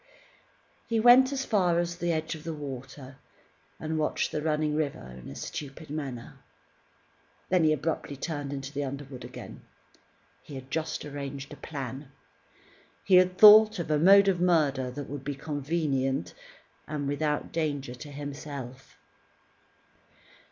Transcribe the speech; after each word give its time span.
He 0.87 0.99
went 0.99 1.31
as 1.31 1.45
far 1.45 1.77
as 1.77 1.97
the 1.97 2.11
edge 2.11 2.33
of 2.33 2.43
the 2.43 2.55
water, 2.55 3.17
and 3.79 3.99
watched 3.99 4.31
the 4.31 4.41
running 4.41 4.73
river 4.75 5.15
in 5.21 5.29
a 5.29 5.35
stupid 5.35 5.91
manner. 5.91 6.39
Then, 7.49 7.65
he 7.65 7.71
abruptly 7.71 8.15
turned 8.17 8.51
into 8.51 8.73
the 8.73 8.83
underwood 8.83 9.23
again. 9.23 9.61
He 10.41 10.55
had 10.55 10.71
just 10.71 11.05
arranged 11.05 11.53
a 11.53 11.57
plan. 11.57 12.11
He 13.03 13.17
had 13.17 13.37
thought 13.37 13.77
of 13.77 13.91
a 13.91 13.99
mode 13.99 14.27
of 14.27 14.41
murder 14.41 14.89
that 14.89 15.07
would 15.07 15.23
be 15.23 15.35
convenient, 15.35 16.33
and 16.87 17.07
without 17.07 17.51
danger 17.51 17.93
to 17.93 18.09
himself. 18.11 18.97